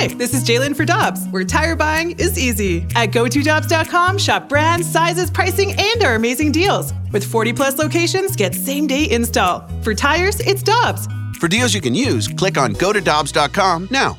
Hi, 0.00 0.06
this 0.06 0.32
is 0.32 0.44
Jalen 0.44 0.74
for 0.74 0.86
Dobbs, 0.86 1.26
where 1.28 1.44
tire 1.44 1.76
buying 1.76 2.12
is 2.12 2.38
easy. 2.38 2.86
At 2.94 3.10
GoToDobbs.com, 3.10 4.16
shop 4.16 4.48
brands, 4.48 4.90
sizes, 4.90 5.30
pricing, 5.30 5.74
and 5.78 6.02
our 6.02 6.14
amazing 6.14 6.52
deals. 6.52 6.94
With 7.12 7.22
40 7.22 7.52
plus 7.52 7.76
locations, 7.76 8.34
get 8.34 8.54
same 8.54 8.86
day 8.86 9.10
install. 9.10 9.68
For 9.82 9.94
tires, 9.94 10.40
it's 10.40 10.62
Dobbs. 10.62 11.06
For 11.38 11.48
deals 11.48 11.74
you 11.74 11.82
can 11.82 11.94
use, 11.94 12.28
click 12.28 12.56
on 12.56 12.72
GoToDobbs.com 12.76 13.88
now. 13.90 14.18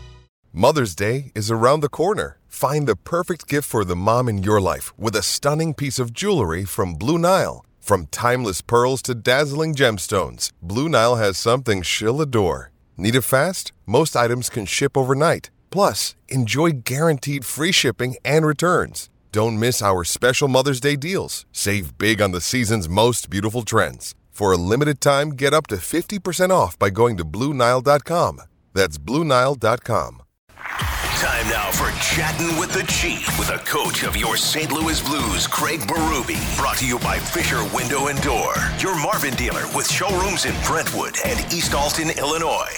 Mother's 0.53 0.93
Day 0.93 1.31
is 1.33 1.49
around 1.49 1.79
the 1.79 1.89
corner. 1.89 2.37
Find 2.47 2.87
the 2.87 2.95
perfect 2.95 3.47
gift 3.47 3.67
for 3.67 3.83
the 3.83 3.95
mom 3.95 4.29
in 4.29 4.43
your 4.43 4.61
life 4.61 4.93
with 4.99 5.15
a 5.15 5.23
stunning 5.23 5.73
piece 5.73 5.97
of 5.97 6.13
jewelry 6.13 6.63
from 6.63 6.93
Blue 6.93 7.17
Nile. 7.17 7.65
From 7.79 8.05
timeless 8.11 8.61
pearls 8.61 9.01
to 9.01 9.15
dazzling 9.15 9.73
gemstones, 9.73 10.51
Blue 10.61 10.87
Nile 10.87 11.15
has 11.15 11.39
something 11.39 11.81
she'll 11.81 12.21
adore. 12.21 12.69
Need 12.97 13.15
it 13.15 13.21
fast? 13.21 13.71
Most 13.87 14.15
items 14.15 14.47
can 14.47 14.67
ship 14.67 14.95
overnight. 14.95 15.49
Plus, 15.71 16.15
enjoy 16.27 16.71
guaranteed 16.83 17.45
free 17.45 17.71
shipping 17.71 18.17
and 18.23 18.45
returns. 18.45 19.09
Don't 19.31 19.57
miss 19.57 19.81
our 19.81 20.03
special 20.03 20.49
Mother's 20.49 20.81
Day 20.81 20.97
deals. 20.97 21.45
Save 21.51 21.97
big 21.97 22.21
on 22.21 22.31
the 22.31 22.41
season's 22.41 22.89
most 22.89 23.29
beautiful 23.29 23.63
trends. 23.63 24.13
For 24.29 24.51
a 24.51 24.57
limited 24.57 24.99
time, 24.99 25.31
get 25.31 25.53
up 25.53 25.67
to 25.67 25.77
50% 25.77 26.49
off 26.51 26.77
by 26.77 26.89
going 26.89 27.15
to 27.17 27.23
BlueNile.com. 27.25 28.41
That's 28.73 28.97
BlueNile.com. 28.97 30.21
Time 31.21 31.49
now 31.49 31.69
for 31.71 31.91
Chatting 32.01 32.57
with 32.57 32.73
the 32.73 32.83
Chief 32.91 33.27
with 33.37 33.49
a 33.49 33.59
coach 33.59 34.03
of 34.03 34.17
your 34.17 34.35
St. 34.35 34.71
Louis 34.71 34.99
Blues, 35.01 35.45
Craig 35.45 35.81
Berube. 35.81 36.57
Brought 36.57 36.77
to 36.77 36.87
you 36.87 36.97
by 36.99 37.19
Fisher 37.19 37.63
Window 37.75 38.07
and 38.07 38.19
Door, 38.23 38.55
your 38.79 38.99
Marvin 38.99 39.35
dealer 39.35 39.63
with 39.75 39.89
showrooms 39.89 40.45
in 40.45 40.55
Brentwood 40.65 41.17
and 41.23 41.39
East 41.53 41.75
Alton, 41.75 42.09
Illinois. 42.17 42.73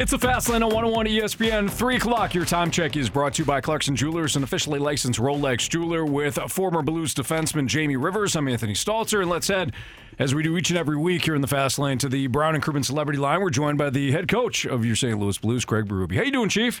It's 0.00 0.12
a 0.12 0.18
fast 0.18 0.48
lane 0.48 0.62
on 0.62 0.68
101 0.68 1.06
ESPN. 1.06 1.68
3 1.68 1.96
o'clock. 1.96 2.32
Your 2.32 2.44
time 2.44 2.70
check 2.70 2.96
is 2.96 3.10
brought 3.10 3.34
to 3.34 3.42
you 3.42 3.44
by 3.44 3.60
Clarkson 3.60 3.96
Jewelers, 3.96 4.36
an 4.36 4.44
officially 4.44 4.78
licensed 4.78 5.18
Rolex 5.18 5.68
jeweler 5.68 6.04
with 6.04 6.36
former 6.52 6.82
Blues 6.82 7.12
defenseman 7.12 7.66
Jamie 7.66 7.96
Rivers. 7.96 8.36
I'm 8.36 8.46
Anthony 8.46 8.74
Stalter, 8.74 9.22
and 9.22 9.28
let's 9.28 9.48
head, 9.48 9.72
as 10.20 10.36
we 10.36 10.44
do 10.44 10.56
each 10.56 10.70
and 10.70 10.78
every 10.78 10.96
week 10.96 11.24
here 11.24 11.34
in 11.34 11.40
the 11.40 11.48
fast 11.48 11.80
lane, 11.80 11.98
to 11.98 12.08
the 12.08 12.28
Brown 12.28 12.54
and 12.54 12.62
Crouppen 12.62 12.84
Celebrity 12.84 13.18
Line. 13.18 13.40
We're 13.40 13.50
joined 13.50 13.76
by 13.76 13.90
the 13.90 14.12
head 14.12 14.28
coach 14.28 14.64
of 14.64 14.84
your 14.84 14.94
St. 14.94 15.18
Louis 15.18 15.36
Blues, 15.36 15.64
Craig 15.64 15.86
Berube. 15.86 16.14
How 16.14 16.22
you 16.22 16.30
doing, 16.30 16.48
Chief? 16.48 16.80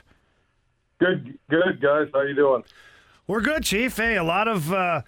Good, 1.00 1.36
good 1.50 1.80
guys. 1.82 2.06
How 2.14 2.22
you 2.22 2.36
doing? 2.36 2.62
We're 3.26 3.40
good, 3.40 3.64
Chief. 3.64 3.96
Hey, 3.96 4.16
a 4.16 4.22
lot 4.22 4.46
of 4.46 4.72
uh, 4.72 5.02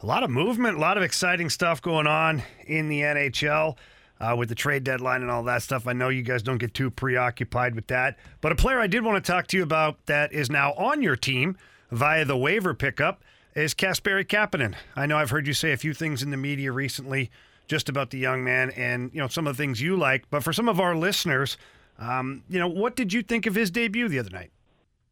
a 0.00 0.06
lot 0.06 0.24
of 0.24 0.30
movement, 0.30 0.78
a 0.78 0.80
lot 0.80 0.96
of 0.96 1.04
exciting 1.04 1.48
stuff 1.48 1.80
going 1.80 2.08
on 2.08 2.42
in 2.66 2.88
the 2.88 3.02
NHL 3.02 3.76
uh, 4.22 4.36
with 4.36 4.48
the 4.48 4.54
trade 4.54 4.84
deadline 4.84 5.20
and 5.20 5.30
all 5.30 5.42
that 5.42 5.62
stuff. 5.62 5.86
I 5.86 5.92
know 5.92 6.08
you 6.08 6.22
guys 6.22 6.42
don't 6.42 6.58
get 6.58 6.72
too 6.72 6.90
preoccupied 6.90 7.74
with 7.74 7.88
that. 7.88 8.16
But 8.40 8.52
a 8.52 8.54
player 8.54 8.78
I 8.78 8.86
did 8.86 9.04
want 9.04 9.22
to 9.22 9.32
talk 9.32 9.48
to 9.48 9.56
you 9.56 9.64
about 9.64 10.06
that 10.06 10.32
is 10.32 10.48
now 10.48 10.72
on 10.74 11.02
your 11.02 11.16
team 11.16 11.58
via 11.90 12.24
the 12.24 12.36
waiver 12.36 12.72
pickup 12.72 13.24
is 13.54 13.74
Kasperi 13.74 14.24
Kapanen. 14.24 14.76
I 14.94 15.06
know 15.06 15.18
I've 15.18 15.30
heard 15.30 15.46
you 15.46 15.52
say 15.52 15.72
a 15.72 15.76
few 15.76 15.92
things 15.92 16.22
in 16.22 16.30
the 16.30 16.36
media 16.36 16.70
recently 16.70 17.30
just 17.66 17.88
about 17.88 18.10
the 18.10 18.18
young 18.18 18.44
man 18.44 18.70
and 18.70 19.10
you 19.12 19.20
know 19.20 19.28
some 19.28 19.46
of 19.46 19.56
the 19.56 19.62
things 19.62 19.80
you 19.80 19.96
like. 19.96 20.30
But 20.30 20.44
for 20.44 20.52
some 20.52 20.68
of 20.68 20.78
our 20.78 20.94
listeners, 20.94 21.56
um, 21.98 22.44
you 22.48 22.60
know, 22.60 22.68
what 22.68 22.94
did 22.94 23.12
you 23.12 23.22
think 23.22 23.46
of 23.46 23.56
his 23.56 23.70
debut 23.70 24.08
the 24.08 24.20
other 24.20 24.30
night? 24.30 24.50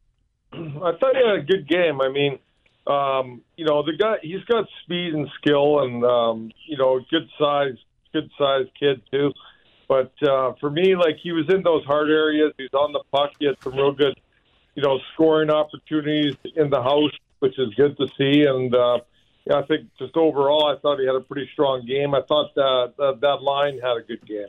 I 0.53 0.57
thought 0.99 1.15
he 1.15 1.27
had 1.27 1.39
a 1.39 1.43
good 1.43 1.67
game. 1.67 2.01
I 2.01 2.09
mean, 2.09 2.39
um, 2.87 3.41
you 3.57 3.65
know, 3.65 3.83
the 3.83 3.93
guy 3.97 4.15
he's 4.21 4.43
got 4.45 4.65
speed 4.83 5.13
and 5.13 5.27
skill, 5.41 5.81
and 5.81 6.03
um, 6.05 6.51
you 6.65 6.77
know, 6.77 7.01
good 7.09 7.27
size 7.37 7.77
good 8.13 8.29
sized 8.37 8.69
kid 8.79 9.01
too. 9.11 9.31
But 9.87 10.13
uh, 10.25 10.53
for 10.59 10.69
me, 10.69 10.95
like 10.95 11.17
he 11.21 11.31
was 11.31 11.45
in 11.49 11.63
those 11.63 11.83
hard 11.85 12.09
areas. 12.09 12.53
He's 12.57 12.73
on 12.73 12.93
the 12.93 13.03
puck. 13.11 13.31
He 13.39 13.45
had 13.45 13.55
some 13.61 13.73
real 13.73 13.91
good, 13.91 14.17
you 14.75 14.83
know, 14.83 14.99
scoring 15.13 15.49
opportunities 15.49 16.35
in 16.55 16.69
the 16.69 16.81
house, 16.81 17.11
which 17.39 17.59
is 17.59 17.73
good 17.75 17.97
to 17.97 18.07
see. 18.17 18.43
And 18.43 18.73
uh, 18.73 18.99
yeah, 19.45 19.57
I 19.57 19.63
think 19.63 19.87
just 19.99 20.15
overall, 20.15 20.65
I 20.67 20.79
thought 20.79 20.99
he 20.99 21.05
had 21.05 21.15
a 21.15 21.21
pretty 21.21 21.49
strong 21.51 21.85
game. 21.85 22.15
I 22.15 22.21
thought 22.27 22.55
that 22.55 22.93
that, 22.97 23.19
that 23.21 23.41
line 23.41 23.79
had 23.79 23.97
a 23.97 24.01
good 24.01 24.25
game. 24.25 24.47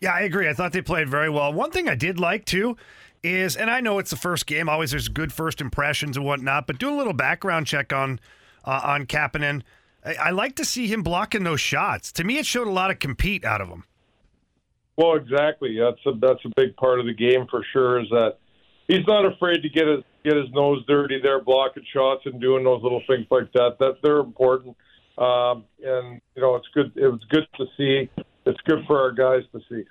Yeah, 0.00 0.14
I 0.14 0.20
agree. 0.20 0.48
I 0.48 0.54
thought 0.54 0.72
they 0.72 0.80
played 0.80 1.10
very 1.10 1.28
well. 1.28 1.52
One 1.52 1.70
thing 1.70 1.88
I 1.88 1.94
did 1.94 2.18
like 2.18 2.46
too 2.46 2.76
is, 3.22 3.56
and 3.56 3.70
I 3.70 3.80
know 3.80 3.98
it's 3.98 4.10
the 4.10 4.16
first 4.16 4.46
game. 4.46 4.68
Always 4.68 4.92
there's 4.92 5.08
good 5.08 5.32
first 5.32 5.60
impressions 5.60 6.16
and 6.16 6.24
whatnot, 6.24 6.66
but 6.66 6.78
do 6.78 6.88
a 6.88 6.96
little 6.96 7.12
background 7.12 7.66
check 7.66 7.92
on 7.92 8.18
uh, 8.64 8.80
on 8.82 9.06
Kapanen. 9.06 9.62
I, 10.04 10.14
I 10.14 10.30
like 10.30 10.56
to 10.56 10.64
see 10.64 10.86
him 10.86 11.02
blocking 11.02 11.44
those 11.44 11.60
shots. 11.60 12.12
To 12.12 12.24
me, 12.24 12.38
it 12.38 12.46
showed 12.46 12.66
a 12.66 12.72
lot 12.72 12.90
of 12.90 12.98
compete 12.98 13.44
out 13.44 13.60
of 13.60 13.68
him. 13.68 13.84
Well, 14.96 15.14
exactly. 15.14 15.78
That's 15.78 16.00
a 16.06 16.18
that's 16.18 16.44
a 16.44 16.50
big 16.56 16.76
part 16.76 17.00
of 17.00 17.06
the 17.06 17.14
game 17.14 17.46
for 17.50 17.64
sure. 17.72 18.00
Is 18.00 18.08
that 18.10 18.36
he's 18.86 19.06
not 19.06 19.24
afraid 19.24 19.62
to 19.62 19.68
get 19.68 19.86
his 19.86 20.04
get 20.24 20.36
his 20.36 20.50
nose 20.52 20.84
dirty 20.86 21.20
there, 21.22 21.40
blocking 21.40 21.84
shots 21.92 22.22
and 22.26 22.40
doing 22.40 22.64
those 22.64 22.82
little 22.82 23.02
things 23.06 23.26
like 23.30 23.50
that. 23.52 23.76
That 23.78 23.98
they're 24.02 24.18
important. 24.18 24.76
Um, 25.16 25.64
and 25.82 26.20
you 26.34 26.42
know, 26.42 26.56
it's 26.56 26.68
good. 26.74 26.92
It 26.96 27.08
was 27.08 27.24
good 27.30 27.46
to 27.56 27.66
see. 27.76 28.10
It's 28.46 28.60
good 28.62 28.84
for 28.86 29.00
our 29.00 29.12
guys 29.12 29.42
to 29.52 29.60
see. 29.68 29.84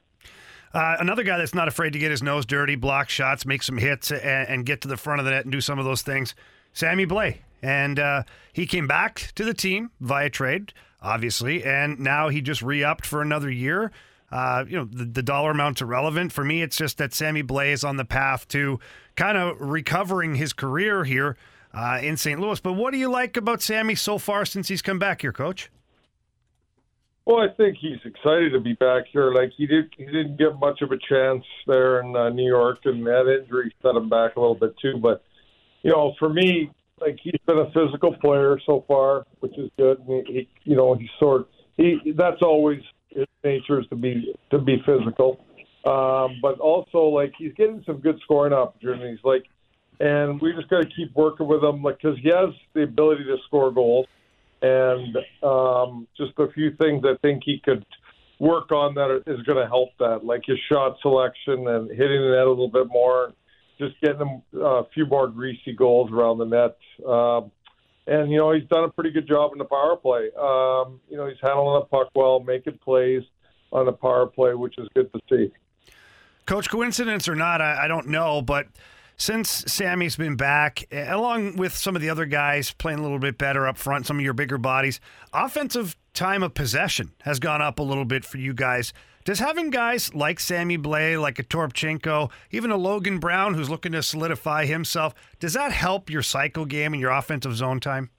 Uh, 0.73 0.97
another 0.99 1.23
guy 1.23 1.37
that's 1.37 1.55
not 1.55 1.67
afraid 1.67 1.93
to 1.93 1.99
get 1.99 2.11
his 2.11 2.21
nose 2.21 2.45
dirty, 2.45 2.75
block 2.75 3.09
shots, 3.09 3.45
make 3.45 3.63
some 3.63 3.77
hits, 3.77 4.11
and, 4.11 4.21
and, 4.21 4.65
get 4.67 4.81
to 4.81 4.87
the 4.87 4.97
front 4.97 5.19
of 5.19 5.25
the 5.25 5.31
net 5.31 5.43
and 5.43 5.51
do 5.51 5.61
some 5.61 5.79
of 5.79 5.85
those 5.85 6.03
things. 6.03 6.35
Sammy 6.73 7.07
Blais. 7.07 7.37
And 7.61 7.99
uh, 7.99 8.23
he 8.53 8.65
came 8.65 8.87
back 8.87 9.31
to 9.35 9.43
the 9.43 9.53
team 9.53 9.91
via 9.99 10.29
trade, 10.29 10.73
obviously, 11.01 11.63
and 11.63 11.99
now 11.99 12.29
he 12.29 12.41
just 12.41 12.61
re 12.61 12.83
upped 12.83 13.05
for 13.05 13.21
another 13.21 13.49
year. 13.51 13.91
Uh, 14.31 14.63
you 14.67 14.77
know, 14.77 14.85
the, 14.85 15.05
the, 15.05 15.23
dollar 15.23 15.51
amount's 15.51 15.81
irrelevant. 15.81 16.31
For 16.31 16.43
me, 16.43 16.61
it's 16.61 16.77
just 16.77 16.99
that 16.99 17.15
Sammy 17.15 17.41
is 17.41 17.83
on 17.83 17.97
the 17.97 18.05
path 18.05 18.47
to 18.49 18.79
kind 19.15 19.37
of 19.37 19.59
recovering 19.59 20.35
his 20.35 20.53
career 20.53 21.03
here 21.03 21.35
uh, 21.73 21.99
in 22.01 22.15
St. 22.15 22.39
Louis. 22.39 22.59
But 22.59 22.73
what 22.73 22.93
do 22.93 22.99
you 22.99 23.09
like 23.09 23.37
about 23.37 23.61
Sammy 23.61 23.95
so 23.95 24.19
far 24.19 24.45
since 24.45 24.67
he's 24.67 24.83
come 24.83 24.99
back 24.99 25.21
here, 25.21 25.33
Coach? 25.33 25.71
Well, 27.25 27.39
I 27.39 27.53
think 27.57 27.77
he's 27.77 27.99
excited 28.05 28.53
to 28.53 28.59
be 28.59 28.73
back 28.73 29.03
here. 29.11 29.31
Like 29.31 29.51
he 29.55 29.67
did, 29.67 29.93
he 29.95 30.05
didn't 30.05 30.37
get 30.37 30.59
much 30.59 30.81
of 30.81 30.91
a 30.91 30.97
chance 30.97 31.43
there 31.67 32.01
in 32.01 32.15
uh, 32.15 32.29
New 32.29 32.47
York, 32.47 32.79
and 32.85 33.05
that 33.05 33.27
injury 33.27 33.73
set 33.83 33.95
him 33.95 34.09
back 34.09 34.35
a 34.35 34.39
little 34.39 34.55
bit 34.55 34.73
too. 34.81 34.97
But 34.97 35.23
you 35.83 35.91
know, 35.91 36.15
for 36.17 36.29
me, 36.29 36.71
like 37.01 37.17
he's 37.21 37.39
been 37.45 37.57
a 37.57 37.71
physical 37.71 38.15
player 38.21 38.59
so 38.65 38.85
far, 38.87 39.25
which 39.39 39.57
is 39.57 39.69
good. 39.77 39.99
And 39.99 40.27
he, 40.27 40.47
you 40.63 40.75
know, 40.75 40.95
he's 40.95 41.09
sort 41.19 41.47
he 41.77 42.13
that's 42.15 42.41
always 42.41 42.81
his 43.09 43.25
nature 43.43 43.79
is 43.79 43.87
to 43.87 43.95
be 43.95 44.33
to 44.51 44.59
be 44.59 44.81
physical. 44.85 45.39
Um, 45.85 46.39
but 46.41 46.59
also 46.59 47.03
like 47.05 47.33
he's 47.37 47.53
getting 47.53 47.83
some 47.85 47.99
good 47.99 48.19
scoring 48.23 48.53
opportunities. 48.53 49.19
Like, 49.23 49.45
and 49.99 50.39
we 50.41 50.53
just 50.53 50.69
got 50.69 50.81
to 50.81 50.89
keep 50.89 51.15
working 51.15 51.47
with 51.47 51.63
him, 51.63 51.81
like 51.81 51.99
because 52.01 52.17
he 52.21 52.29
has 52.29 52.49
the 52.73 52.83
ability 52.83 53.23
to 53.25 53.37
score 53.47 53.71
goals, 53.71 54.07
and 54.61 55.17
um, 55.41 56.07
just 56.17 56.33
a 56.37 56.51
few 56.51 56.75
things 56.75 57.03
I 57.05 57.15
think 57.21 57.43
he 57.45 57.61
could 57.63 57.85
work 58.39 58.71
on 58.71 58.95
that 58.95 59.23
is 59.27 59.41
going 59.43 59.57
to 59.57 59.67
help 59.67 59.89
that, 59.99 60.25
like 60.25 60.43
his 60.45 60.57
shot 60.69 60.97
selection 61.01 61.67
and 61.67 61.89
hitting 61.89 62.21
the 62.21 62.35
net 62.35 62.47
a 62.47 62.49
little 62.49 62.69
bit 62.69 62.87
more 62.87 63.33
just 63.79 63.99
getting 64.01 64.19
them 64.19 64.41
uh, 64.55 64.83
a 64.83 64.89
few 64.93 65.05
more 65.05 65.27
greasy 65.27 65.73
goals 65.73 66.11
around 66.11 66.37
the 66.37 66.45
net. 66.45 66.77
Um, 67.07 67.51
and, 68.07 68.31
you 68.31 68.37
know, 68.37 68.51
he's 68.51 68.67
done 68.69 68.83
a 68.83 68.89
pretty 68.89 69.11
good 69.11 69.27
job 69.27 69.51
in 69.53 69.59
the 69.59 69.65
power 69.65 69.95
play. 69.95 70.29
Um, 70.37 70.99
you 71.09 71.17
know, 71.17 71.27
he's 71.27 71.37
handling 71.41 71.79
the 71.79 71.85
puck 71.85 72.09
well, 72.15 72.39
making 72.39 72.79
plays 72.83 73.23
on 73.71 73.85
the 73.85 73.91
power 73.91 74.25
play, 74.25 74.53
which 74.53 74.77
is 74.77 74.87
good 74.95 75.11
to 75.13 75.19
see. 75.29 75.51
Coach, 76.45 76.69
coincidence 76.69 77.29
or 77.29 77.35
not, 77.35 77.61
I, 77.61 77.85
I 77.85 77.87
don't 77.87 78.07
know, 78.07 78.41
but 78.41 78.67
since 79.15 79.49
Sammy's 79.67 80.15
been 80.15 80.37
back, 80.37 80.85
along 80.91 81.57
with 81.57 81.75
some 81.75 81.95
of 81.95 82.01
the 82.01 82.09
other 82.09 82.25
guys 82.25 82.71
playing 82.71 82.99
a 82.99 83.01
little 83.03 83.19
bit 83.19 83.37
better 83.37 83.67
up 83.67 83.77
front, 83.77 84.07
some 84.07 84.17
of 84.17 84.23
your 84.23 84.33
bigger 84.33 84.57
bodies, 84.57 84.99
offensive 85.33 85.95
time 86.13 86.41
of 86.41 86.53
possession 86.53 87.11
has 87.21 87.39
gone 87.39 87.61
up 87.61 87.79
a 87.79 87.83
little 87.83 88.05
bit 88.05 88.25
for 88.25 88.37
you 88.37 88.53
guys. 88.53 88.93
Does 89.29 89.37
having 89.37 89.69
guys 89.69 90.15
like 90.15 90.39
Sammy 90.39 90.75
Blais, 90.75 91.21
like 91.21 91.37
a 91.37 91.43
Toropchenko, 91.43 92.31
even 92.49 92.71
a 92.71 92.77
Logan 92.77 93.19
Brown 93.19 93.53
who's 93.53 93.69
looking 93.69 93.91
to 93.91 94.01
solidify 94.01 94.65
himself, 94.65 95.13
does 95.39 95.53
that 95.53 95.71
help 95.71 96.09
your 96.09 96.23
cycle 96.23 96.65
game 96.65 96.93
and 96.93 96.99
your 96.99 97.11
offensive 97.11 97.55
zone 97.55 97.79
time? 97.79 98.09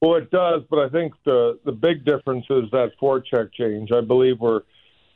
Well, 0.00 0.14
it 0.14 0.30
does, 0.30 0.62
but 0.70 0.78
I 0.78 0.88
think 0.88 1.14
the 1.24 1.58
the 1.64 1.72
big 1.72 2.04
difference 2.04 2.46
is 2.48 2.70
that 2.70 2.92
forecheck 3.02 3.52
change. 3.52 3.90
I 3.90 4.00
believe 4.00 4.38
we're 4.38 4.60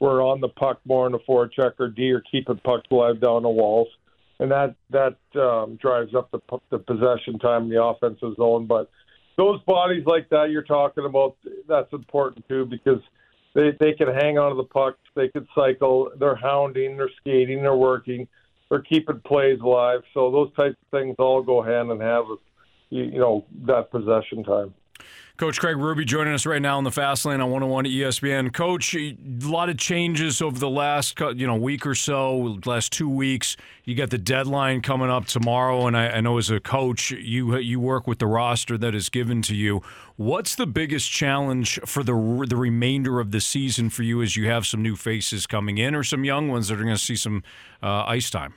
we're 0.01 0.21
on 0.21 0.41
the 0.41 0.49
puck 0.49 0.81
more 0.85 1.07
in 1.07 1.13
the 1.13 1.21
forecheck 1.21 1.75
or 1.79 1.87
D 1.87 2.11
or 2.11 2.21
keeping 2.29 2.57
pucks 2.65 2.89
alive 2.91 3.21
down 3.21 3.45
the 3.45 3.51
walls, 3.51 3.87
and 4.41 4.51
that 4.51 4.75
that 4.91 5.17
um, 5.41 5.77
drives 5.77 6.13
up 6.13 6.33
the 6.33 6.41
the 6.71 6.81
possession 6.81 7.39
time 7.39 7.63
in 7.63 7.69
the 7.69 7.81
offensive 7.81 8.35
zone. 8.35 8.67
But 8.67 8.91
those 9.37 9.61
bodies 9.63 10.03
like 10.07 10.29
that 10.31 10.51
you're 10.51 10.63
talking 10.63 11.05
about, 11.05 11.37
that's 11.69 11.93
important 11.93 12.49
too 12.49 12.67
because 12.67 12.99
they 13.55 13.73
they 13.79 13.93
can 13.93 14.09
hang 14.09 14.39
on 14.39 14.51
to 14.51 14.57
the 14.57 14.65
puck, 14.65 14.97
they 15.15 15.29
can 15.29 15.47
cycle, 15.55 16.11
they're 16.19 16.35
hounding, 16.35 16.97
they're 16.97 17.11
skating, 17.21 17.63
they're 17.63 17.77
working. 17.77 18.29
they're 18.69 18.81
keeping 18.81 19.21
plays 19.27 19.61
alive. 19.61 20.01
So 20.15 20.31
those 20.31 20.53
types 20.55 20.77
of 20.83 20.99
things 20.99 21.17
all 21.19 21.43
go 21.43 21.63
hand 21.63 21.91
in 21.91 22.01
hand 22.01 22.27
with 22.29 22.41
you, 22.89 23.05
you 23.05 23.19
know 23.19 23.45
that 23.67 23.91
possession 23.91 24.45
time. 24.45 24.75
Coach 25.39 25.59
Craig 25.59 25.77
Berube 25.77 26.07
joining 26.07 26.35
us 26.35 26.45
right 26.47 26.61
now 26.61 26.77
on 26.77 26.85
the 26.85 26.91
Fast 26.91 27.25
Lane 27.25 27.41
on 27.41 27.51
101 27.51 27.87
ESPN. 27.87 28.53
Coach, 28.53 28.95
a 28.95 29.17
lot 29.41 29.69
of 29.71 29.79
changes 29.79 30.43
over 30.43 30.59
the 30.59 30.69
last 30.69 31.19
you 31.35 31.47
know 31.47 31.57
week 31.57 31.87
or 31.87 31.95
so, 31.95 32.59
last 32.65 32.93
two 32.93 33.09
weeks. 33.09 33.57
You 33.85 33.95
got 33.95 34.11
the 34.11 34.19
deadline 34.19 34.83
coming 34.83 35.11
up 35.11 35.27
tomorrow, 35.27 35.87
and 35.87 35.97
I, 35.97 36.11
I 36.11 36.21
know 36.21 36.39
as 36.39 36.51
a 36.51 36.61
coach, 36.61 37.11
you 37.11 37.57
you 37.57 37.81
work 37.81 38.07
with 38.07 38.19
the 38.19 38.27
roster 38.27 38.79
that 38.79 38.95
is 38.95 39.09
given 39.09 39.43
to 39.43 39.57
you. 39.57 39.83
What's 40.17 40.55
the 40.55 40.67
biggest 40.67 41.11
challenge 41.11 41.81
for 41.87 42.05
the 42.05 42.47
the 42.49 42.57
remainder 42.57 43.19
of 43.19 43.33
the 43.33 43.41
season 43.41 43.91
for 43.91 44.03
you 44.03 44.23
as 44.23 44.37
you 44.37 44.49
have 44.49 44.67
some 44.67 44.83
new 44.83 44.95
faces 44.95 45.47
coming 45.47 45.79
in, 45.79 45.95
or 45.95 46.05
some 46.05 46.25
young 46.25 46.49
ones 46.49 46.69
that 46.69 46.75
are 46.75 46.85
going 46.85 46.95
to 46.95 47.03
see 47.03 47.17
some 47.17 47.43
uh, 47.83 48.05
ice 48.07 48.31
time? 48.31 48.55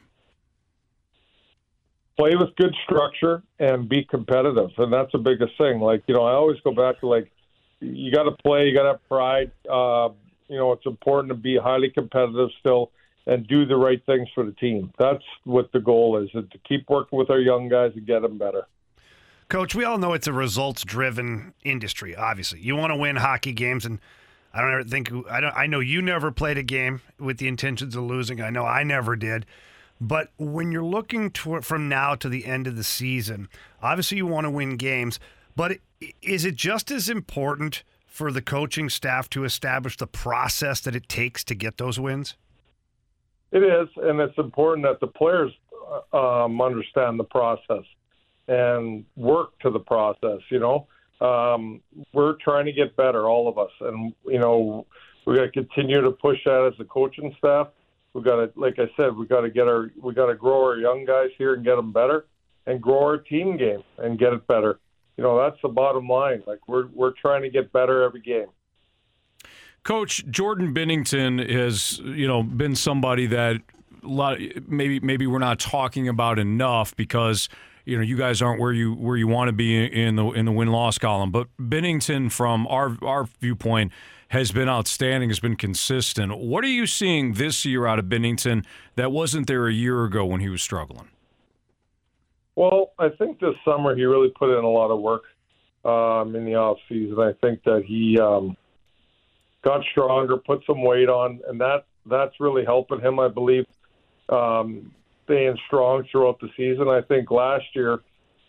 Play 2.18 2.36
with 2.36 2.56
good 2.56 2.74
structure 2.84 3.44
and 3.60 3.90
be 3.90 4.04
competitive, 4.04 4.70
and 4.78 4.92
that's 4.92 5.12
the 5.12 5.18
biggest 5.18 5.58
thing. 5.58 5.80
Like 5.80 6.04
you 6.08 6.16
know, 6.16 6.24
I 6.24 6.34
always 6.34 6.60
go 6.62 6.74
back 6.74 7.00
to 7.02 7.08
like 7.08 7.32
you 7.80 8.12
got 8.12 8.24
to 8.24 8.32
play, 8.32 8.68
you 8.68 8.74
got 8.74 8.84
to 8.84 8.90
have 8.90 9.08
pride. 9.08 9.52
Uh, 9.70 10.10
you 10.48 10.58
know, 10.58 10.72
it's 10.72 10.86
important 10.86 11.30
to 11.30 11.36
be 11.36 11.58
highly 11.58 11.90
competitive 11.90 12.50
still 12.60 12.92
and 13.28 13.48
do 13.48 13.66
the 13.66 13.76
right 13.76 14.04
things 14.06 14.28
for 14.36 14.46
the 14.46 14.52
team. 14.54 14.94
That's 15.00 15.24
what 15.44 15.72
the 15.72 15.80
goal 15.80 16.22
is: 16.22 16.30
is 16.34 16.50
to 16.52 16.58
keep 16.68 16.90
working 16.90 17.18
with 17.18 17.30
our 17.30 17.40
young 17.40 17.70
guys 17.70 17.92
and 17.96 18.06
get 18.06 18.22
them 18.22 18.38
better. 18.38 18.68
Coach, 19.48 19.76
we 19.76 19.84
all 19.84 20.00
know 20.00 20.14
it's 20.14 20.26
a 20.26 20.34
results-driven 20.34 21.54
industry. 21.64 22.16
Obviously, 22.16 22.60
you 22.62 22.76
want 22.76 22.92
to 22.92 22.98
win 22.98 23.18
hockey 23.18 23.54
games, 23.54 23.86
and 23.86 24.00
I 24.54 24.62
don't 24.62 24.72
ever 24.72 24.84
think 24.84 25.12
I 25.30 25.40
don't. 25.40 25.56
I 25.56 25.68
know 25.68 25.80
you 25.80 26.02
never 26.02 26.32
played 26.32 26.58
a 26.58 26.64
game 26.64 27.02
with 27.20 27.38
the 27.38 27.48
intentions 27.48 27.96
of 27.96 28.04
losing. 28.04 28.42
I 28.42 28.50
know 28.50 28.66
I 28.66 28.84
never 28.84 29.16
did. 29.16 29.46
But 30.02 30.32
when 30.38 30.72
you're 30.72 30.84
looking 30.84 31.30
from 31.30 31.88
now 31.88 32.16
to 32.16 32.28
the 32.28 32.46
end 32.46 32.68
of 32.68 32.76
the 32.76 32.84
season, 32.84 33.48
obviously 33.82 34.18
you 34.18 34.26
want 34.26 34.46
to 34.46 34.52
win 34.52 34.78
games. 34.78 35.20
But 35.56 35.78
is 36.22 36.44
it 36.44 36.56
just 36.56 36.92
as 36.92 37.10
important 37.10 37.84
for 38.06 38.32
the 38.32 38.42
coaching 38.42 38.90
staff 38.90 39.30
to 39.30 39.44
establish 39.44 39.98
the 39.98 40.08
process 40.08 40.82
that 40.82 40.96
it 40.96 41.08
takes 41.08 41.44
to 41.46 41.56
get 41.56 41.78
those 41.78 42.00
wins? 42.00 42.36
It 43.52 43.64
is, 43.64 43.88
and 43.98 44.20
it's 44.20 44.38
important 44.38 44.86
that 44.86 45.00
the 45.00 45.08
players 45.08 45.52
uh, 46.12 46.44
um, 46.44 46.62
understand 46.62 47.20
the 47.20 47.24
process 47.24 47.84
and 48.48 49.06
work 49.16 49.58
to 49.60 49.70
the 49.70 49.80
process. 49.80 50.40
You 50.50 50.60
know, 50.60 50.88
um, 51.26 51.82
we're 52.12 52.36
trying 52.44 52.66
to 52.66 52.74
get 52.74 52.98
better, 52.98 53.30
all 53.30 53.48
of 53.48 53.58
us, 53.58 53.72
and 53.80 54.14
you 54.26 54.40
know, 54.40 54.86
we 55.26 55.36
got 55.36 55.44
to 55.44 55.52
continue 55.52 56.02
to 56.02 56.12
push 56.12 56.38
that 56.46 56.70
as 56.74 56.80
a 56.80 56.84
coaching 56.84 57.34
staff 57.38 57.68
we 58.16 58.22
got 58.22 58.38
to, 58.38 58.50
like 58.56 58.80
I 58.80 58.90
said, 58.96 59.16
we 59.18 59.28
got 59.28 59.42
to 59.42 59.50
get 59.50 59.68
our, 59.68 59.92
we 60.02 60.14
got 60.14 60.28
to 60.28 60.36
grow 60.36 60.64
our 60.64 60.78
young 60.78 61.04
guys 61.04 61.32
here 61.38 61.54
and 61.54 61.66
get 61.66 61.76
them 61.76 61.92
better, 61.92 62.26
and 62.66 62.82
grow 62.82 63.04
our 63.04 63.18
team 63.18 63.58
game 63.58 63.84
and 63.98 64.18
get 64.18 64.32
it 64.32 64.48
better. 64.48 64.80
You 65.18 65.24
know, 65.26 65.38
that's 65.38 65.62
the 65.62 65.68
bottom 65.68 66.08
line. 66.08 66.42
Like 66.48 66.66
we're 66.68 66.88
we're 66.88 67.12
trying 67.12 67.42
to 67.42 67.50
get 67.50 67.74
better 67.74 68.04
every 68.04 68.22
game. 68.22 68.48
Coach 69.84 70.26
Jordan 70.30 70.74
Binnington 70.74 71.48
has, 71.52 72.00
you 72.00 72.28
know, 72.28 72.42
been 72.42 72.76
somebody 72.76 73.28
that 73.28 73.58
a 74.02 74.08
lot 74.08 74.38
maybe 74.66 75.02
maybe 75.02 75.28
we're 75.28 75.40
not 75.40 75.60
talking 75.60 76.08
about 76.08 76.40
enough 76.40 76.96
because 76.96 77.50
you 77.86 77.98
know 77.98 78.04
you 78.04 78.18
guys 78.18 78.42
aren't 78.42 78.60
where 78.60 78.74
you 78.74 78.94
where 78.94 79.16
you 79.16 79.28
want 79.28 79.48
to 79.48 79.54
be 79.54 79.86
in 79.86 80.16
the 80.16 80.26
in 80.32 80.46
the 80.46 80.52
win 80.52 80.70
loss 80.70 80.98
column. 80.98 81.32
But 81.32 81.48
Binnington, 81.58 82.32
from 82.32 82.68
our 82.68 82.98
our 83.02 83.26
viewpoint, 83.40 83.92
has 84.30 84.52
been 84.52 84.68
outstanding, 84.68 85.30
has 85.30 85.40
been 85.40 85.56
consistent. 85.56 86.38
What 86.38 86.64
are 86.64 86.68
you 86.68 86.88
seeing 86.88 87.34
this 87.34 87.66
year 87.66 87.86
out 87.86 88.00
of 88.00 88.06
Binnington 88.06 88.66
that 88.96 89.12
wasn't 89.12 89.48
there 89.48 89.68
a 89.68 89.74
year 89.74 90.04
ago 90.04 90.26
when 90.26 90.42
he 90.42 90.50
was 90.50 90.62
struggling? 90.62 91.10
Well, 92.56 92.92
I 92.98 93.10
think 93.10 93.40
this 93.40 93.56
summer 93.64 93.96
he 93.96 94.06
really 94.06 94.30
put 94.38 94.58
in 94.58 94.64
a 94.64 94.70
lot 94.70 94.90
of 94.90 95.02
work 95.02 95.24
um, 95.84 96.36
in 96.36 96.46
the 96.46 96.56
off 96.56 96.78
season. 96.90 97.20
I 97.20 97.34
think 97.42 97.64
that 97.64 97.84
he 97.86 98.20
um, 98.20 98.58
got 99.62 99.84
stronger, 99.92 100.38
put 100.38 100.64
some 100.66 100.82
weight 100.82 101.10
on, 101.10 101.42
and 101.48 101.60
that 101.60 101.86
that's 102.06 102.40
really 102.40 102.66
helping 102.66 103.02
him. 103.02 103.20
I 103.20 103.28
believe 103.28 103.66
um, 104.30 104.94
staying 105.26 105.58
strong 105.68 106.06
throughout 106.12 106.40
the 106.40 106.50
season. 106.56 106.88
I 106.88 107.02
think 107.02 107.30
last 107.30 107.66
year, 107.74 108.00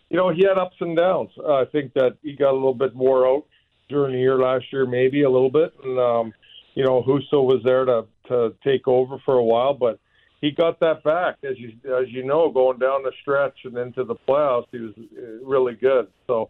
you 0.09 0.17
know, 0.17 0.29
he 0.29 0.43
had 0.43 0.57
ups 0.57 0.77
and 0.79 0.95
downs. 0.95 1.31
Uh, 1.37 1.55
I 1.55 1.65
think 1.65 1.93
that 1.93 2.17
he 2.23 2.33
got 2.33 2.51
a 2.51 2.53
little 2.53 2.73
bit 2.73 2.95
more 2.95 3.27
out 3.27 3.45
during 3.89 4.13
the 4.13 4.19
year 4.19 4.37
last 4.39 4.65
year, 4.71 4.85
maybe 4.85 5.23
a 5.23 5.29
little 5.29 5.51
bit. 5.51 5.73
And 5.83 5.99
um, 5.99 6.33
you 6.75 6.83
know, 6.83 7.03
Husso 7.03 7.43
was 7.43 7.61
there 7.63 7.85
to 7.85 8.05
to 8.29 8.53
take 8.63 8.87
over 8.87 9.17
for 9.25 9.35
a 9.35 9.43
while, 9.43 9.73
but 9.73 9.99
he 10.41 10.51
got 10.51 10.79
that 10.79 11.03
back 11.03 11.37
as 11.43 11.57
you 11.57 11.69
as 11.97 12.09
you 12.09 12.23
know, 12.23 12.51
going 12.51 12.79
down 12.79 13.03
the 13.03 13.11
stretch 13.21 13.57
and 13.63 13.77
into 13.77 14.03
the 14.03 14.15
playoffs, 14.15 14.67
he 14.71 14.79
was 14.79 14.93
uh, 14.97 15.45
really 15.45 15.73
good. 15.73 16.07
So, 16.27 16.49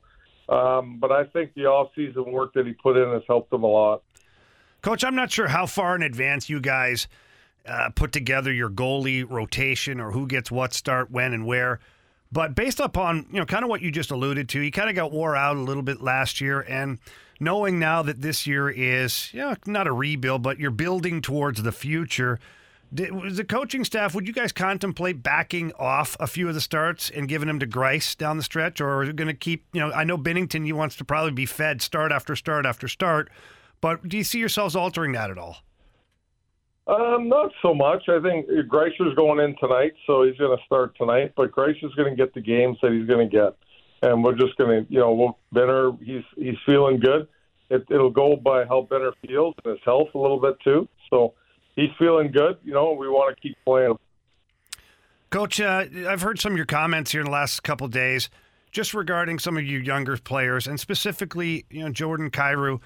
um, 0.50 0.98
but 1.00 1.12
I 1.12 1.26
think 1.26 1.54
the 1.54 1.66
off 1.66 1.92
season 1.96 2.32
work 2.32 2.54
that 2.54 2.66
he 2.66 2.74
put 2.74 2.98
in 2.98 3.10
has 3.12 3.24
helped 3.28 3.52
him 3.52 3.64
a 3.64 3.68
lot. 3.68 4.04
Coach, 4.82 5.04
I'm 5.04 5.16
not 5.16 5.32
sure 5.32 5.48
how 5.48 5.66
far 5.66 5.96
in 5.96 6.02
advance 6.02 6.50
you 6.50 6.60
guys 6.60 7.08
uh, 7.68 7.90
put 7.96 8.12
together 8.12 8.52
your 8.52 8.70
goalie 8.70 9.30
rotation 9.30 10.00
or 10.00 10.12
who 10.12 10.28
gets 10.28 10.52
what 10.52 10.74
start 10.74 11.12
when 11.12 11.34
and 11.34 11.46
where. 11.46 11.80
But 12.32 12.56
based 12.56 12.80
upon 12.80 13.28
you 13.32 13.40
know 13.40 13.46
kind 13.46 13.64
of 13.64 13.70
what 13.70 13.82
you 13.82 13.92
just 13.92 14.12
alluded 14.12 14.50
to, 14.50 14.62
he 14.62 14.72
kind 14.72 14.90
of 14.90 14.96
got 14.96 15.12
wore 15.12 15.36
out 15.36 15.56
a 15.56 15.62
little 15.62 15.84
bit 15.84 16.02
last 16.02 16.42
year, 16.42 16.62
and 16.62 17.00
knowing 17.40 17.80
now 17.80 18.02
that 18.02 18.22
this 18.22 18.48
year 18.48 18.70
is, 18.70 19.34
you 19.34 19.42
know, 19.42 19.56
not 19.66 19.88
a 19.88 19.94
rebuild, 19.94 20.42
but 20.42 20.60
you're 20.60 20.72
building 20.72 21.22
towards 21.22 21.64
the 21.64 21.72
future. 21.72 22.40
Did, 22.94 23.12
was 23.12 23.38
the 23.38 23.44
coaching 23.44 23.84
staff, 23.84 24.16
would 24.16 24.28
you 24.28 24.34
guys 24.34 24.52
contemplate 24.52 25.22
backing 25.22 25.74
off 25.74 26.16
a 26.20 26.28
few 26.28 26.48
of 26.48 26.56
the 26.56 26.62
starts 26.62 27.10
and 27.10 27.28
giving 27.28 27.48
them 27.48 27.60
to 27.60 27.68
Greiss 27.68 28.18
down 28.18 28.38
the 28.38 28.44
stretch? 28.44 28.80
Or 28.80 28.96
are 28.96 29.04
you 29.04 29.14
going 29.14 29.28
to 29.28 29.34
keep, 29.34 29.66
you 29.74 29.82
know, 29.82 29.92
I 29.92 30.04
know 30.04 30.18
Binnington. 30.18 30.66
he 30.66 30.74
wants 30.74 30.96
to 30.98 31.06
probably 31.06 31.32
be 31.32 31.46
fed 31.46 31.82
start 31.82 32.12
after 32.12 32.36
start 32.36 32.66
after 32.66 32.88
start, 32.88 33.30
but 33.82 34.08
do 34.08 34.18
you 34.18 34.24
see 34.24 34.40
yourselves 34.40 34.76
altering 34.76 35.12
that 35.14 35.30
at 35.30 35.38
all? 35.38 35.58
Um, 36.88 37.28
not 37.28 37.52
so 37.62 37.74
much. 37.74 38.08
I 38.08 38.22
think 38.22 38.48
Greisser's 38.48 39.14
going 39.16 39.40
in 39.40 39.56
tonight, 39.60 39.94
so 40.06 40.24
he's 40.24 40.38
going 40.38 40.58
to 40.58 40.64
start 40.66 40.96
tonight. 40.98 41.34
But 41.36 41.52
Greisser's 41.52 41.94
going 41.96 42.10
to 42.10 42.16
get 42.16 42.34
the 42.34 42.42
games 42.42 42.78
that 42.82 42.92
he's 42.92 43.06
going 43.06 43.30
to 43.30 43.36
get 43.36 43.56
and 44.02 44.24
we're 44.24 44.36
just 44.36 44.56
going 44.58 44.86
to, 44.86 44.92
you 44.92 45.00
know, 45.00 45.14
we'll, 45.14 45.38
Benner, 45.52 45.92
he's 46.04 46.24
he's 46.36 46.58
feeling 46.66 47.00
good. 47.00 47.28
It, 47.70 47.86
it'll 47.90 48.12
go 48.12 48.36
by 48.36 48.66
how 48.66 48.82
Benner 48.90 49.12
feels 49.26 49.56
and 49.64 49.74
his 49.74 49.84
health 49.84 50.10
a 50.14 50.18
little 50.18 50.40
bit 50.40 50.60
too. 50.64 50.88
So 51.10 51.34
he's 51.76 51.90
feeling 51.98 52.32
good. 52.32 52.58
You 52.64 52.74
know, 52.74 52.94
we 52.94 53.08
want 53.08 53.36
to 53.36 53.42
keep 53.42 53.58
playing. 53.66 53.98
Coach, 55.30 55.60
uh, 55.60 55.86
I've 56.08 56.22
heard 56.22 56.40
some 56.40 56.54
of 56.54 56.58
your 56.58 56.66
comments 56.66 57.12
here 57.12 57.22
in 57.22 57.26
the 57.26 57.32
last 57.32 57.62
couple 57.64 57.88
days, 57.90 58.30
just 58.72 58.94
regarding 58.94 59.40
some 59.40 59.58
of 59.58 59.66
your 59.66 59.82
younger 59.82 60.16
players, 60.18 60.68
and 60.68 60.80
specifically, 60.80 61.66
you 61.70 61.84
know, 61.84 61.90
Jordan 61.90 62.32
Kyrou. 62.32 62.80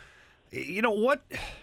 You 0.51 0.81
know 0.81 0.91
what? 0.91 1.22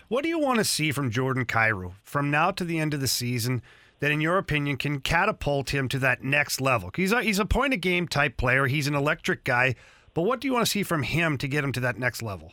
What 0.08 0.22
do 0.22 0.28
you 0.28 0.38
want 0.38 0.58
to 0.58 0.64
see 0.64 0.92
from 0.92 1.10
Jordan 1.10 1.44
Kyrou 1.44 1.92
from 2.02 2.30
now 2.30 2.50
to 2.52 2.64
the 2.64 2.78
end 2.78 2.94
of 2.94 3.00
the 3.00 3.08
season? 3.08 3.62
that, 4.00 4.10
in 4.10 4.20
your 4.20 4.38
opinion, 4.38 4.76
can 4.76 5.00
catapult 5.00 5.70
him 5.70 5.88
to 5.88 5.98
that 5.98 6.22
next 6.22 6.60
level? 6.60 6.90
He's 6.94 7.12
a, 7.12 7.22
he's 7.22 7.38
a 7.38 7.44
point 7.44 7.74
of 7.74 7.80
game 7.80 8.06
type 8.06 8.36
player. 8.36 8.66
He's 8.66 8.86
an 8.86 8.94
electric 8.94 9.44
guy. 9.44 9.74
But 10.14 10.22
what 10.22 10.40
do 10.40 10.48
you 10.48 10.54
want 10.54 10.66
to 10.66 10.70
see 10.70 10.82
from 10.82 11.02
him 11.02 11.38
to 11.38 11.48
get 11.48 11.64
him 11.64 11.72
to 11.72 11.80
that 11.80 11.98
next 11.98 12.22
level? 12.22 12.52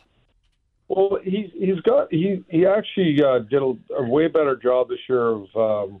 Well, 0.88 1.18
he's 1.22 1.50
he's 1.52 1.80
got 1.80 2.06
he 2.12 2.44
he 2.48 2.64
actually 2.64 3.20
uh, 3.20 3.40
did 3.40 3.60
a, 3.60 3.74
a, 3.98 4.08
way 4.08 4.28
better 4.28 4.54
job 4.54 4.88
this 4.88 5.00
year 5.08 5.26
of 5.26 5.46
um, 5.56 6.00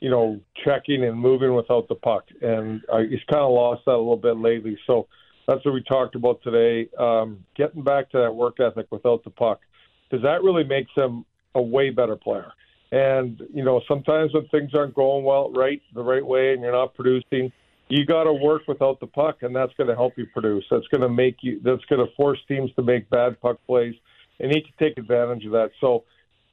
you 0.00 0.10
know 0.10 0.40
checking 0.64 1.04
and 1.04 1.16
moving 1.16 1.54
without 1.54 1.86
the 1.86 1.94
puck, 1.94 2.24
and 2.42 2.82
uh, 2.92 2.98
he's 3.08 3.22
kind 3.30 3.44
of 3.44 3.52
lost 3.52 3.84
that 3.84 3.92
a 3.92 3.98
little 3.98 4.16
bit 4.16 4.36
lately. 4.36 4.76
So 4.84 5.06
that's 5.46 5.64
what 5.64 5.74
we 5.74 5.82
talked 5.82 6.14
about 6.14 6.42
today, 6.42 6.88
um, 6.98 7.44
getting 7.56 7.82
back 7.82 8.10
to 8.10 8.18
that 8.18 8.34
work 8.34 8.58
ethic 8.60 8.86
without 8.90 9.22
the 9.24 9.30
puck, 9.30 9.60
because 10.08 10.22
that 10.24 10.42
really 10.42 10.64
makes 10.64 10.90
him 10.94 11.24
a 11.54 11.62
way 11.62 11.90
better 11.90 12.16
player. 12.16 12.52
And 12.92 13.40
you 13.52 13.64
know, 13.64 13.80
sometimes 13.88 14.32
when 14.32 14.46
things 14.48 14.70
aren't 14.74 14.94
going 14.94 15.24
well, 15.24 15.50
right, 15.52 15.82
the 15.94 16.02
right 16.02 16.24
way, 16.24 16.52
and 16.52 16.62
you're 16.62 16.72
not 16.72 16.94
producing, 16.94 17.52
you 17.88 18.04
got 18.04 18.24
to 18.24 18.32
work 18.32 18.62
without 18.66 19.00
the 19.00 19.06
puck, 19.06 19.38
and 19.42 19.54
that's 19.54 19.72
going 19.74 19.88
to 19.88 19.94
help 19.94 20.14
you 20.16 20.26
produce. 20.32 20.64
That's 20.70 20.86
going 20.88 21.02
to 21.02 21.08
make 21.08 21.36
you. 21.40 21.60
That's 21.62 21.84
going 21.86 22.04
to 22.04 22.12
force 22.16 22.38
teams 22.48 22.70
to 22.76 22.82
make 22.82 23.08
bad 23.10 23.40
puck 23.40 23.58
plays, 23.66 23.94
and 24.40 24.52
he 24.52 24.60
can 24.60 24.72
take 24.78 24.98
advantage 24.98 25.44
of 25.46 25.52
that. 25.52 25.70
So, 25.80 26.04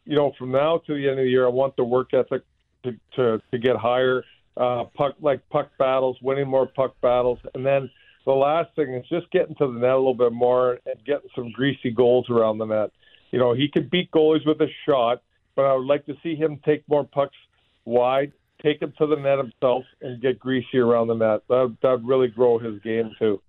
you 0.05 0.15
know, 0.15 0.33
from 0.37 0.51
now 0.51 0.81
to 0.85 0.93
the 0.93 1.09
end 1.09 1.19
of 1.19 1.25
the 1.25 1.29
year, 1.29 1.45
I 1.45 1.49
want 1.49 1.75
the 1.75 1.83
work 1.83 2.13
ethic 2.13 2.43
to 2.83 2.91
to, 3.15 3.41
to 3.51 3.57
get 3.57 3.75
higher. 3.75 4.23
Uh, 4.55 4.83
puck 4.95 5.15
like 5.19 5.47
puck 5.49 5.71
battles, 5.79 6.17
winning 6.21 6.47
more 6.47 6.67
puck 6.67 6.95
battles, 7.01 7.39
and 7.55 7.65
then 7.65 7.89
the 8.25 8.31
last 8.31 8.75
thing 8.75 8.93
is 8.93 9.05
just 9.09 9.29
getting 9.31 9.55
to 9.55 9.67
the 9.67 9.79
net 9.79 9.91
a 9.91 9.97
little 9.97 10.13
bit 10.13 10.31
more 10.31 10.79
and 10.85 11.03
getting 11.05 11.29
some 11.35 11.51
greasy 11.51 11.91
goals 11.91 12.29
around 12.29 12.57
the 12.57 12.65
net. 12.65 12.91
You 13.31 13.39
know, 13.39 13.53
he 13.53 13.67
could 13.67 13.89
beat 13.89 14.11
goalies 14.11 14.45
with 14.45 14.61
a 14.61 14.67
shot 14.85 15.21
but 15.55 15.65
I 15.65 15.75
would 15.75 15.85
like 15.85 16.05
to 16.07 16.15
see 16.23 16.35
him 16.35 16.59
take 16.65 16.87
more 16.87 17.03
pucks 17.03 17.35
wide, 17.85 18.31
take 18.61 18.81
him 18.81 18.93
to 18.97 19.07
the 19.07 19.15
net 19.15 19.37
himself, 19.37 19.83
and 20.01 20.21
get 20.21 20.39
greasy 20.39 20.77
around 20.77 21.07
the 21.07 21.15
net. 21.15 21.41
That 21.47 21.77
that 21.81 21.91
would 21.91 22.07
really 22.07 22.27
grow 22.27 22.57
his 22.59 22.79
game 22.81 23.11
too. 23.19 23.41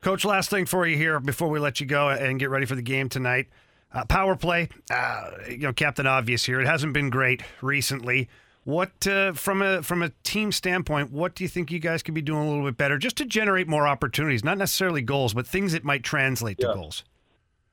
Coach, 0.00 0.24
last 0.24 0.50
thing 0.50 0.66
for 0.66 0.86
you 0.86 0.96
here 0.96 1.20
before 1.20 1.48
we 1.48 1.60
let 1.60 1.80
you 1.80 1.86
go 1.86 2.08
and 2.08 2.38
get 2.38 2.50
ready 2.50 2.66
for 2.66 2.74
the 2.74 2.82
game 2.82 3.08
tonight. 3.08 3.48
Uh, 3.94 4.04
power 4.06 4.34
play, 4.34 4.68
uh, 4.90 5.30
you 5.48 5.58
know, 5.58 5.72
Captain 5.72 6.06
Obvious 6.06 6.44
here. 6.44 6.60
It 6.60 6.66
hasn't 6.66 6.94
been 6.94 7.10
great 7.10 7.42
recently. 7.60 8.28
What 8.64 9.06
uh, 9.08 9.32
from 9.32 9.60
a 9.60 9.82
from 9.82 10.02
a 10.02 10.10
team 10.22 10.52
standpoint, 10.52 11.10
what 11.10 11.34
do 11.34 11.42
you 11.42 11.48
think 11.48 11.72
you 11.72 11.80
guys 11.80 12.02
could 12.02 12.14
be 12.14 12.22
doing 12.22 12.46
a 12.46 12.48
little 12.48 12.64
bit 12.64 12.76
better 12.76 12.96
just 12.96 13.16
to 13.16 13.24
generate 13.24 13.66
more 13.66 13.88
opportunities, 13.88 14.44
not 14.44 14.56
necessarily 14.56 15.02
goals, 15.02 15.34
but 15.34 15.46
things 15.46 15.72
that 15.72 15.82
might 15.82 16.04
translate 16.04 16.58
to 16.58 16.66
goals? 16.66 17.02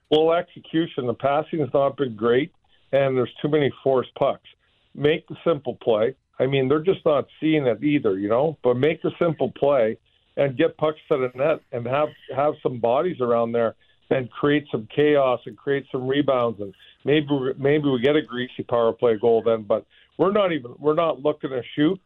Well, 0.10 0.34
execution. 0.34 1.06
The 1.06 1.14
passing 1.14 1.60
has 1.60 1.70
not 1.74 1.96
been 1.96 2.16
great, 2.16 2.52
and 2.92 3.16
there's 3.16 3.32
too 3.40 3.50
many 3.50 3.72
forced 3.84 4.14
pucks. 4.16 4.48
Make 4.96 5.28
the 5.28 5.36
simple 5.46 5.76
play. 5.76 6.16
I 6.40 6.48
mean, 6.48 6.68
they're 6.68 6.80
just 6.80 7.06
not 7.06 7.28
seeing 7.40 7.68
it 7.68 7.84
either, 7.84 8.18
you 8.18 8.28
know. 8.28 8.58
But 8.64 8.76
make 8.78 9.04
the 9.04 9.12
simple 9.20 9.52
play 9.52 9.98
and 10.38 10.58
get 10.58 10.78
pucks 10.78 11.00
to 11.10 11.18
the 11.18 11.32
net 11.38 11.60
and 11.72 11.86
have 11.86 12.10
have 12.36 12.54
some 12.64 12.80
bodies 12.80 13.18
around 13.22 13.52
there 13.52 13.76
and 14.10 14.32
create 14.32 14.66
some 14.72 14.88
chaos 14.96 15.42
and 15.46 15.56
create 15.56 15.86
some 15.92 16.08
rebounds 16.08 16.60
and 16.60 16.74
maybe 17.06 17.28
maybe 17.58 17.88
we 17.90 18.00
get 18.00 18.16
a 18.16 18.22
greasy 18.22 18.64
power 18.68 18.92
play 18.94 19.18
goal 19.18 19.44
then. 19.46 19.64
But 19.64 19.86
we're 20.20 20.34
not 20.34 20.52
even 20.52 20.76
we're 20.78 20.94
not 20.94 21.24
looking 21.24 21.50
to 21.50 21.64
shoot 21.76 22.00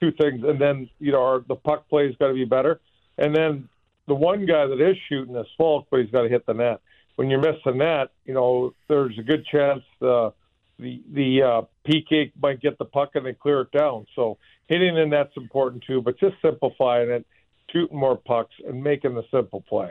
two 0.00 0.10
things, 0.12 0.42
and 0.42 0.60
then 0.60 0.88
you 0.98 1.12
know 1.12 1.22
our, 1.22 1.44
the 1.46 1.54
puck 1.54 1.88
play's 1.88 2.16
got 2.16 2.28
to 2.28 2.34
be 2.34 2.46
better, 2.46 2.80
and 3.18 3.36
then 3.36 3.68
the 4.08 4.14
one 4.14 4.46
guy 4.46 4.66
that 4.66 4.80
is 4.80 4.96
shooting 5.08 5.36
is 5.36 5.46
Faulk, 5.56 5.86
but 5.90 6.00
he's 6.00 6.10
got 6.10 6.22
to 6.22 6.28
hit 6.28 6.44
the 6.46 6.54
net. 6.54 6.80
When 7.16 7.30
you 7.30 7.38
miss 7.38 7.56
the 7.64 7.72
net, 7.72 8.08
you 8.24 8.34
know 8.34 8.74
there's 8.88 9.16
a 9.18 9.22
good 9.22 9.44
chance 9.46 9.82
the 10.00 10.32
the 10.78 11.02
the 11.12 11.42
uh, 11.42 11.62
PK 11.86 12.32
might 12.40 12.60
get 12.60 12.78
the 12.78 12.86
puck 12.86 13.10
and 13.14 13.26
then 13.26 13.36
clear 13.40 13.60
it 13.60 13.70
down. 13.70 14.06
So 14.16 14.38
hitting 14.66 14.94
the 14.94 15.06
net's 15.06 15.36
important 15.36 15.84
too, 15.86 16.00
but 16.00 16.18
just 16.18 16.36
simplifying 16.40 17.10
it, 17.10 17.26
shooting 17.70 17.98
more 17.98 18.16
pucks, 18.16 18.54
and 18.66 18.82
making 18.82 19.14
the 19.14 19.24
simple 19.30 19.60
play. 19.68 19.90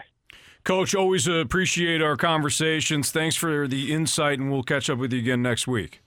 Coach, 0.63 0.95
always 0.95 1.27
appreciate 1.27 2.01
our 2.01 2.17
conversations. 2.17 3.11
Thanks 3.11 3.35
for 3.35 3.67
the 3.67 3.93
insight, 3.93 4.39
and 4.39 4.51
we'll 4.51 4.63
catch 4.63 4.89
up 4.89 4.97
with 4.97 5.13
you 5.13 5.19
again 5.19 5.43
next 5.43 5.67
week. 5.67 6.01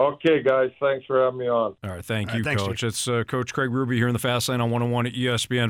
Okay, 0.00 0.42
guys, 0.42 0.70
thanks 0.80 1.04
for 1.04 1.22
having 1.22 1.40
me 1.40 1.46
on. 1.46 1.76
All 1.84 1.90
right, 1.90 2.02
thank 2.02 2.28
All 2.28 2.32
right, 2.32 2.38
you, 2.38 2.44
thanks, 2.44 2.62
Coach. 2.62 2.82
It's 2.82 3.06
uh, 3.06 3.22
Coach 3.24 3.52
Craig 3.52 3.68
Berube 3.68 3.92
here 3.92 4.08
in 4.08 4.14
the 4.14 4.18
Fast 4.18 4.48
Lane 4.48 4.62
on 4.62 4.70
101 4.70 5.08
at 5.08 5.12
ESPN. 5.12 5.68